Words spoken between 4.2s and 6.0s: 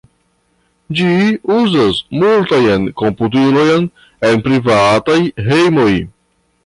en privataj hejmoj.